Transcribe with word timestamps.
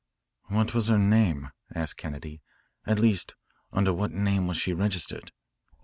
"What 0.47 0.73
was 0.73 0.87
her 0.87 0.97
name?" 0.97 1.51
asked 1.75 1.97
Kennedy. 1.97 2.41
"At 2.87 2.97
least, 2.97 3.35
under 3.71 3.93
what 3.93 4.09
name 4.09 4.47
was 4.47 4.57
she 4.57 4.73
registered? 4.73 5.31